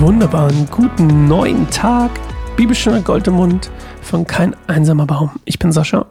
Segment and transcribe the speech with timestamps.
[0.00, 2.12] wunderbaren guten neuen Tag.
[2.56, 3.68] Bibelstunde Gold im Mund
[4.00, 5.32] von kein einsamer Baum.
[5.44, 6.06] Ich bin Sascha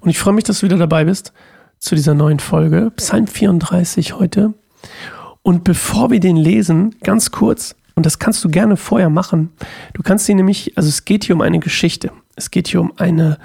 [0.00, 1.32] und ich freue mich, dass du wieder dabei bist
[1.78, 2.90] zu dieser neuen Folge.
[2.96, 4.54] Psalm 34 heute.
[5.42, 9.52] Und bevor wir den lesen, ganz kurz, und das kannst du gerne vorher machen,
[9.92, 12.10] du kannst ihn nämlich, also es geht hier um eine Geschichte.
[12.34, 13.38] Es geht hier um eine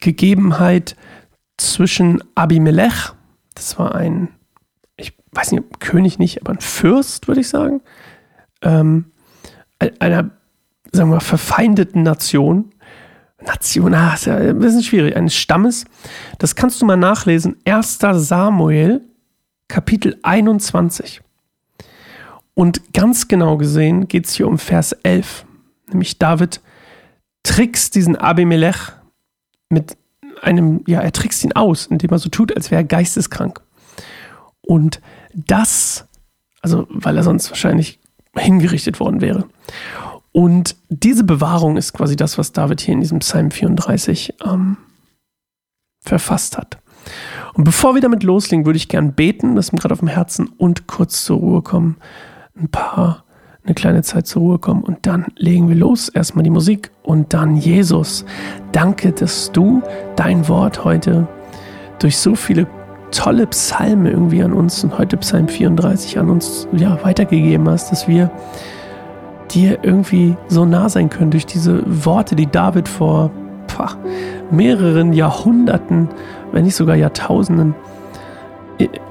[0.00, 0.96] Gegebenheit
[1.58, 3.12] zwischen Abimelech,
[3.54, 4.28] das war ein,
[4.96, 7.82] ich weiß nicht, König nicht, aber ein Fürst, würde ich sagen,
[8.62, 9.06] ähm,
[9.78, 10.30] einer,
[10.92, 12.72] sagen wir, verfeindeten Nation,
[13.40, 15.84] Nation, ah, ist ja ein bisschen schwierig, eines Stammes,
[16.38, 17.98] das kannst du mal nachlesen, 1.
[17.98, 19.02] Samuel,
[19.68, 21.20] Kapitel 21.
[22.54, 25.44] Und ganz genau gesehen geht es hier um Vers 11,
[25.88, 26.60] nämlich David
[27.42, 28.92] trickst diesen Abimelech
[29.68, 29.96] mit
[30.42, 33.60] einem, ja, er trickst ihn aus, indem er so tut, als wäre er geisteskrank.
[34.62, 35.00] Und
[35.34, 36.06] das,
[36.60, 38.00] also weil er sonst wahrscheinlich
[38.36, 39.44] hingerichtet worden wäre.
[40.32, 44.76] Und diese Bewahrung ist quasi das, was David hier in diesem Psalm 34 ähm,
[46.00, 46.78] verfasst hat.
[47.54, 50.08] Und bevor wir damit loslegen, würde ich gern beten, das ist mir gerade auf dem
[50.08, 51.96] Herzen, und kurz zur Ruhe kommen.
[52.54, 53.24] Ein paar,
[53.64, 56.08] eine kleine Zeit zur Ruhe kommen und dann legen wir los.
[56.10, 58.24] Erstmal die Musik und dann Jesus.
[58.72, 59.82] Danke, dass du
[60.16, 61.28] dein Wort heute
[61.98, 62.66] durch so viele
[63.16, 68.06] tolle Psalme irgendwie an uns und heute Psalm 34 an uns ja, weitergegeben hast, dass
[68.06, 68.30] wir
[69.50, 73.30] dir irgendwie so nah sein können durch diese Worte, die David vor
[73.68, 73.96] pah,
[74.50, 76.08] mehreren Jahrhunderten,
[76.52, 77.74] wenn nicht sogar Jahrtausenden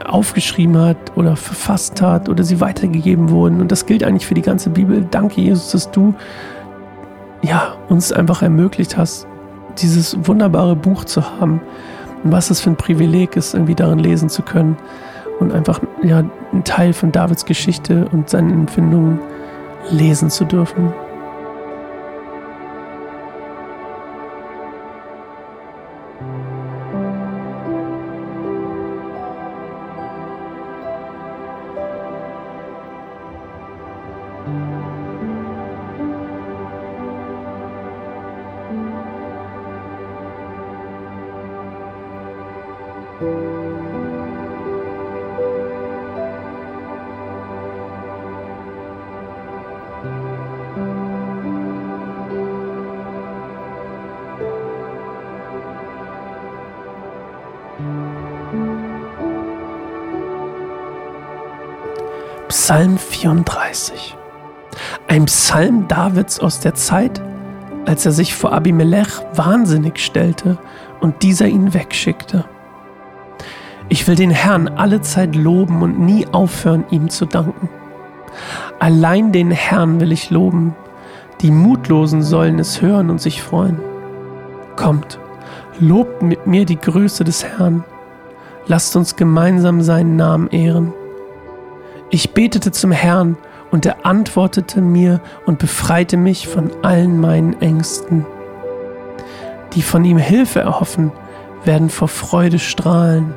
[0.06, 3.60] aufgeschrieben hat oder verfasst hat oder sie weitergegeben wurden.
[3.60, 5.04] Und das gilt eigentlich für die ganze Bibel.
[5.10, 6.14] Danke, Jesus, dass du
[7.42, 9.26] ja, uns einfach ermöglicht hast,
[9.80, 11.60] dieses wunderbare Buch zu haben
[12.26, 14.78] und was es für ein Privileg ist, irgendwie darin lesen zu können
[15.40, 19.20] und einfach ja, einen Teil von Davids Geschichte und seinen Empfindungen
[19.92, 20.92] lesen zu dürfen.
[62.68, 64.18] Psalm 34.
[65.08, 67.22] Ein Psalm Davids aus der Zeit,
[67.86, 70.58] als er sich vor Abimelech wahnsinnig stellte
[71.00, 72.46] und dieser ihn wegschickte.
[73.88, 77.70] Ich will den Herrn alle Zeit loben und nie aufhören, ihm zu danken.
[78.80, 80.76] Allein den Herrn will ich loben,
[81.42, 83.80] die Mutlosen sollen es hören und sich freuen.
[84.76, 85.20] Kommt,
[85.80, 87.84] lobt mit mir die Größe des Herrn,
[88.66, 90.94] lasst uns gemeinsam seinen Namen ehren.
[92.16, 93.36] Ich betete zum Herrn
[93.72, 98.26] und er antwortete mir und befreite mich von allen meinen Ängsten.
[99.74, 101.12] Die von ihm Hilfe erhoffen,
[101.66, 103.34] werden vor Freude strahlen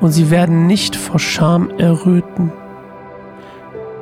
[0.00, 2.50] und sie werden nicht vor Scham erröten.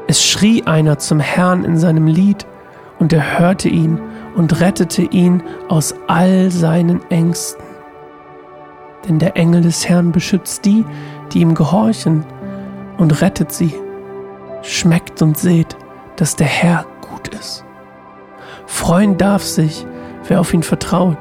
[0.06, 2.46] Es schrie einer zum Herrn in seinem Lied
[3.00, 4.00] und er hörte ihn
[4.36, 7.64] und rettete ihn aus all seinen Ängsten.
[9.08, 10.84] Denn der Engel des Herrn beschützt die,
[11.32, 12.24] die ihm gehorchen
[12.98, 13.81] und rettet sie.
[14.62, 15.76] Schmeckt und seht,
[16.16, 17.64] dass der Herr gut ist.
[18.66, 19.86] Freuen darf sich,
[20.28, 21.18] wer auf ihn vertraut.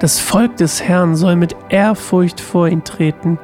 [0.00, 3.38] Das Volk des Herrn soll mit Ehrfurcht vor ihn treten,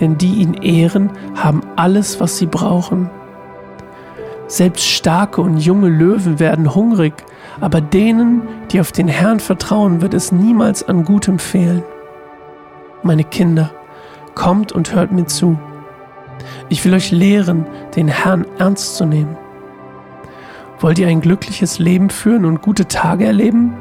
[0.00, 3.10] denn die ihn ehren, haben alles, was sie brauchen.
[4.46, 7.12] Selbst starke und junge Löwen werden hungrig,
[7.60, 11.82] aber denen, die auf den Herrn vertrauen, wird es niemals an Gutem fehlen.
[13.02, 13.70] Meine Kinder,
[14.34, 15.58] kommt und hört mir zu.
[16.68, 19.36] Ich will euch lehren, den Herrn ernst zu nehmen.
[20.80, 23.74] Wollt ihr ein glückliches Leben führen und gute Tage erleben?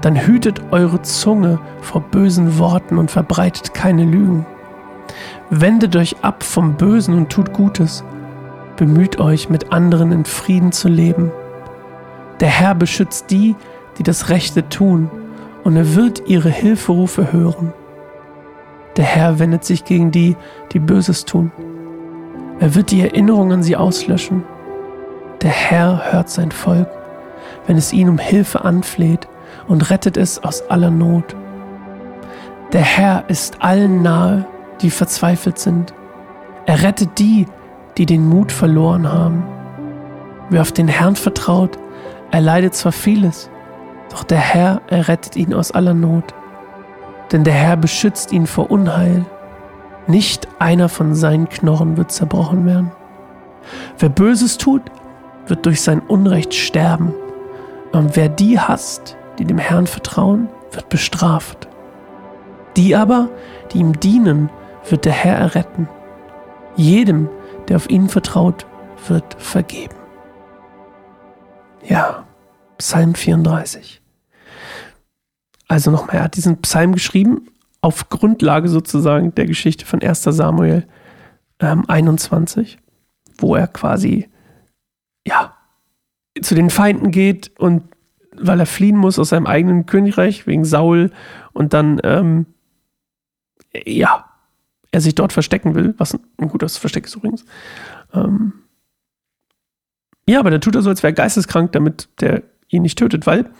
[0.00, 4.46] Dann hütet eure Zunge vor bösen Worten und verbreitet keine Lügen.
[5.50, 8.04] Wendet euch ab vom Bösen und tut Gutes.
[8.76, 11.32] Bemüht euch, mit anderen in Frieden zu leben.
[12.40, 13.54] Der Herr beschützt die,
[13.98, 15.10] die das Rechte tun,
[15.62, 17.72] und er wird ihre Hilferufe hören.
[18.96, 20.36] Der Herr wendet sich gegen die,
[20.72, 21.50] die Böses tun.
[22.60, 24.44] Er wird die Erinnerung an sie auslöschen.
[25.42, 26.88] Der Herr hört sein Volk,
[27.66, 29.28] wenn es ihn um Hilfe anfleht
[29.66, 31.34] und rettet es aus aller Not.
[32.72, 34.46] Der Herr ist allen nahe,
[34.80, 35.94] die verzweifelt sind.
[36.66, 37.46] Er rettet die,
[37.98, 39.44] die den Mut verloren haben.
[40.50, 41.78] Wer auf den Herrn vertraut,
[42.30, 43.50] erleidet zwar vieles,
[44.10, 46.34] doch der Herr errettet ihn aus aller Not.
[47.32, 49.24] Denn der Herr beschützt ihn vor Unheil.
[50.06, 52.92] Nicht einer von seinen Knochen wird zerbrochen werden.
[53.98, 54.82] Wer Böses tut,
[55.46, 57.14] wird durch sein Unrecht sterben.
[57.92, 61.68] Und wer die hasst, die dem Herrn vertrauen, wird bestraft.
[62.76, 63.30] Die aber,
[63.72, 64.50] die ihm dienen,
[64.88, 65.88] wird der Herr erretten.
[66.76, 67.28] Jedem,
[67.68, 68.66] der auf ihn vertraut,
[69.06, 69.94] wird vergeben.
[71.82, 72.24] Ja,
[72.78, 74.02] Psalm 34.
[75.68, 77.48] Also nochmal, er hat diesen Psalm geschrieben
[77.84, 80.86] auf Grundlage sozusagen der Geschichte von 1 Samuel
[81.60, 82.78] ähm, 21,
[83.36, 84.30] wo er quasi,
[85.26, 85.54] ja,
[86.40, 87.82] zu den Feinden geht und
[88.34, 91.10] weil er fliehen muss aus seinem eigenen Königreich wegen Saul
[91.52, 92.46] und dann, ähm,
[93.84, 94.30] ja,
[94.90, 97.44] er sich dort verstecken will, was ein gutes Versteck ist übrigens.
[98.14, 98.54] Ähm,
[100.26, 103.26] ja, aber dann tut er so, als wäre er geisteskrank, damit der ihn nicht tötet,
[103.26, 103.50] weil,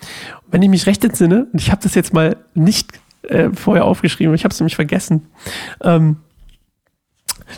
[0.47, 4.35] wenn ich mich recht entsinne, und ich habe das jetzt mal nicht äh, vorher aufgeschrieben,
[4.35, 5.26] ich habe es nämlich vergessen,
[5.82, 6.17] ähm,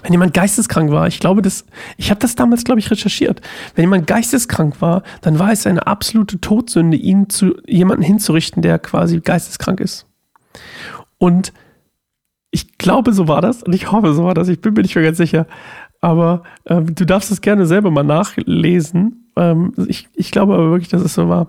[0.02, 1.64] wenn jemand geisteskrank war, ich glaube, das,
[1.96, 3.40] ich habe das damals, glaube ich, recherchiert.
[3.74, 8.78] Wenn jemand geisteskrank war, dann war es eine absolute Todsünde, ihn zu jemanden hinzurichten, der
[8.78, 10.06] quasi geisteskrank ist.
[11.18, 11.52] Und
[12.50, 14.48] ich glaube, so war das und ich hoffe, so war das.
[14.48, 15.46] Ich bin mir nicht mehr ganz sicher.
[16.00, 19.25] Aber äh, du darfst es gerne selber mal nachlesen.
[19.36, 21.48] Ähm, ich, ich glaube aber wirklich, dass es so war.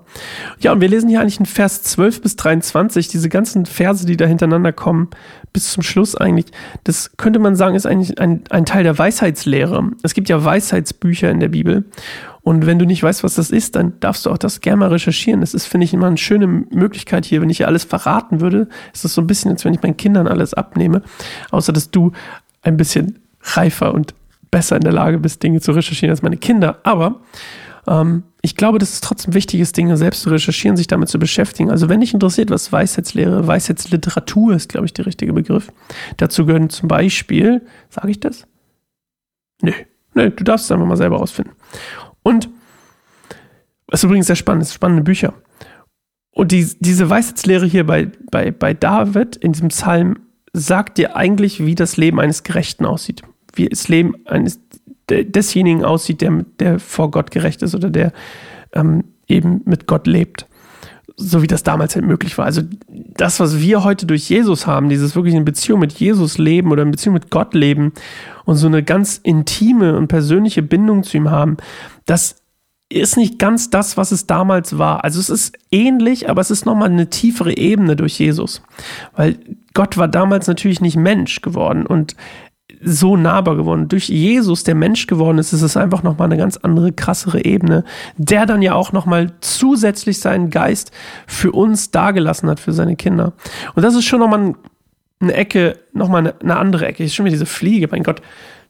[0.60, 4.18] Ja, und wir lesen hier eigentlich in Vers 12 bis 23, diese ganzen Verse, die
[4.18, 5.10] da hintereinander kommen,
[5.54, 6.48] bis zum Schluss eigentlich.
[6.84, 9.92] Das könnte man sagen, ist eigentlich ein, ein Teil der Weisheitslehre.
[10.04, 11.86] Es gibt ja Weisheitsbücher in der Bibel.
[12.42, 14.90] Und wenn du nicht weißt, was das ist, dann darfst du auch das gerne mal
[14.90, 15.42] recherchieren.
[15.42, 17.42] Das ist, finde ich, immer eine schöne Möglichkeit hier.
[17.42, 19.98] Wenn ich hier alles verraten würde, ist das so ein bisschen, als wenn ich meinen
[19.98, 21.02] Kindern alles abnehme.
[21.52, 22.14] Außer, dass du
[22.62, 24.14] ein bisschen reifer und
[24.50, 26.80] besser in der Lage bist, Dinge zu recherchieren als meine Kinder.
[26.84, 27.20] Aber
[27.88, 31.20] ähm, ich glaube, dass es trotzdem wichtig ist, Dinge selbst zu recherchieren, sich damit zu
[31.20, 31.70] beschäftigen.
[31.72, 35.72] Also wenn dich interessiert, was Weisheitslehre, Weisheitsliteratur ist, glaube ich, der richtige Begriff.
[36.18, 38.48] Dazu gehören zum Beispiel, sage ich das?
[39.62, 39.72] Nö,
[40.14, 41.54] nö, du darfst es einfach mal selber rausfinden.
[42.24, 42.50] Und
[43.88, 45.34] was übrigens sehr spannend ist, spannende Bücher.
[46.32, 50.20] Und die, diese Weisheitslehre hier bei, bei, bei David in diesem Psalm
[50.54, 53.24] sagt dir eigentlich, wie das Leben eines Gerechten aussieht.
[53.54, 54.60] Wie das Leben eines
[55.10, 58.12] desjenigen aussieht, der, der vor Gott gerecht ist oder der
[58.74, 60.48] ähm, eben mit Gott lebt.
[61.16, 62.46] So wie das damals halt möglich war.
[62.46, 66.72] Also das, was wir heute durch Jesus haben, dieses wirklich in Beziehung mit Jesus leben
[66.72, 67.94] oder in Beziehung mit Gott leben
[68.46, 71.58] und so eine ganz intime und persönliche Bindung zu ihm haben,
[72.06, 72.44] das
[72.90, 75.04] ist nicht ganz das, was es damals war.
[75.04, 78.62] Also es ist ähnlich, aber es ist nochmal eine tiefere Ebene durch Jesus.
[79.16, 79.40] Weil
[79.74, 82.16] Gott war damals natürlich nicht Mensch geworden und
[82.82, 83.88] so nahbar geworden.
[83.88, 87.84] Durch Jesus, der Mensch geworden ist, ist es einfach nochmal eine ganz andere, krassere Ebene,
[88.18, 90.92] der dann ja auch nochmal zusätzlich seinen Geist
[91.26, 93.34] für uns dagelassen hat, für seine Kinder.
[93.76, 94.54] Und das ist schon nochmal
[95.20, 97.04] eine Ecke, nochmal eine, andere Ecke.
[97.04, 98.22] Ich schon wieder diese Fliege, mein Gott,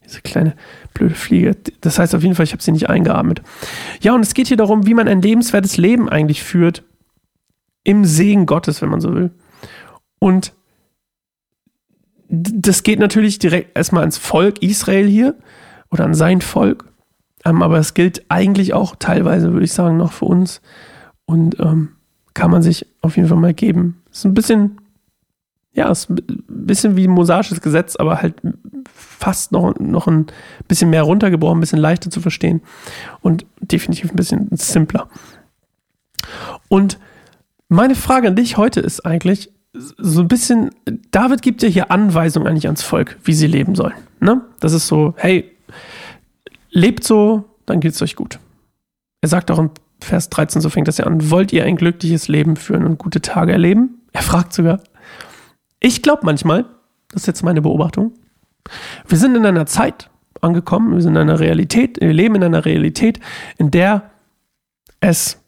[0.06, 0.56] diese kleine
[0.94, 1.56] blöde Fliege.
[1.82, 3.42] Das heißt auf jeden Fall, ich habe sie nicht eingeatmet.
[4.02, 6.84] Ja, und es geht hier darum, wie man ein lebenswertes Leben eigentlich führt.
[7.84, 9.32] Im Segen Gottes, wenn man so will.
[10.20, 10.54] Und
[12.30, 15.36] das geht natürlich direkt erstmal ans Volk Israel hier
[15.90, 16.86] oder an sein Volk.
[17.46, 20.62] Ähm, aber es gilt eigentlich auch teilweise, würde ich sagen, noch für uns.
[21.26, 21.90] Und ähm,
[22.34, 24.02] kann man sich auf jeden Fall mal geben.
[24.12, 24.80] Ist ein bisschen,
[25.74, 28.36] ja, ist ein bisschen wie ein mosaisches Gesetz, aber halt
[28.94, 30.28] fast noch, noch ein
[30.68, 32.62] bisschen mehr runtergebrochen, ein bisschen leichter zu verstehen
[33.22, 35.08] und definitiv ein bisschen simpler.
[36.68, 37.00] Und
[37.70, 39.52] meine Frage an dich heute ist eigentlich,
[39.98, 40.72] so ein bisschen,
[41.12, 43.94] David gibt ja hier Anweisungen eigentlich ans Volk, wie sie leben sollen.
[44.20, 44.42] Ne?
[44.60, 45.52] Das ist so, hey,
[46.72, 48.40] lebt so, dann geht es euch gut.
[49.22, 52.28] Er sagt auch in Vers 13, so fängt das ja an, wollt ihr ein glückliches
[52.28, 54.02] Leben führen und gute Tage erleben?
[54.14, 54.80] Er fragt sogar.
[55.80, 56.66] Ich glaube manchmal,
[57.10, 58.14] das ist jetzt meine Beobachtung,
[59.08, 60.10] wir sind in einer Zeit
[60.42, 63.20] angekommen, wir sind in einer Realität, wir leben in einer Realität,
[63.58, 64.12] in der
[65.00, 65.42] es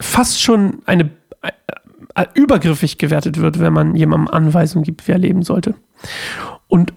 [0.00, 1.10] fast schon eine
[2.34, 5.74] übergriffig gewertet wird, wenn man jemandem Anweisungen gibt, wie er leben sollte.
[6.68, 6.92] Und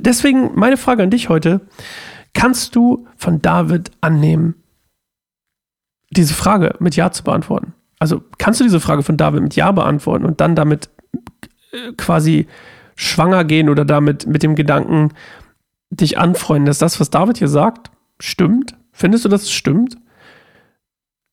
[0.00, 1.60] deswegen meine Frage an dich heute,
[2.34, 4.54] kannst du von David annehmen,
[6.10, 7.72] diese Frage mit Ja zu beantworten?
[7.98, 10.90] Also kannst du diese Frage von David mit Ja beantworten und dann damit
[11.70, 12.48] äh, quasi
[12.96, 15.10] schwanger gehen oder damit mit dem Gedanken
[15.90, 18.76] dich anfreunden, dass das, was David hier sagt, stimmt?
[18.92, 19.96] Findest du, dass es stimmt?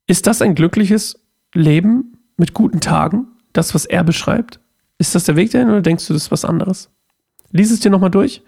[0.05, 1.19] Ist das ein glückliches
[1.53, 2.18] Leben?
[2.39, 4.59] Mit guten Tagen, das, was er beschreibt?
[4.97, 6.89] Ist das der Weg dahin oder denkst du, das ist was anderes?
[7.51, 8.43] Lies es dir nochmal durch.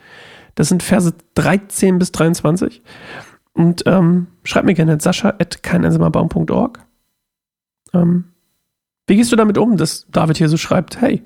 [0.55, 2.81] Das sind Verse 13 bis 23.
[3.53, 6.86] Und ähm, schreib mir gerne sascha.keineinsamerbaum.org.
[7.93, 8.25] Ähm,
[9.07, 11.24] wie gehst du damit um, dass David hier so schreibt, hey,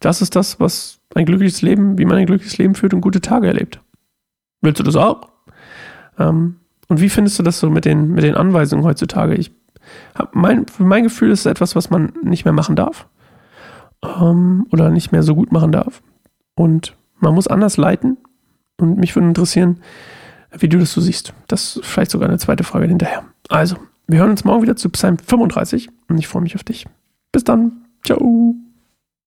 [0.00, 3.20] das ist das, was ein glückliches Leben, wie man ein glückliches Leben führt und gute
[3.20, 3.80] Tage erlebt.
[4.60, 5.30] Willst du das auch?
[6.18, 6.56] Ähm,
[6.88, 9.34] und wie findest du das so mit den, mit den Anweisungen heutzutage?
[9.34, 9.52] Ich
[10.32, 13.06] mein, mein Gefühl ist etwas, was man nicht mehr machen darf.
[14.02, 16.02] Ähm, oder nicht mehr so gut machen darf.
[16.54, 18.18] Und man muss anders leiten.
[18.78, 19.80] Und mich würde interessieren,
[20.58, 21.32] wie du das so siehst.
[21.48, 23.24] Das ist vielleicht sogar eine zweite Frage hinterher.
[23.48, 23.76] Also,
[24.06, 26.86] wir hören uns morgen wieder zu Psalm 35 und ich freue mich auf dich.
[27.32, 27.72] Bis dann.
[28.04, 28.54] Ciao.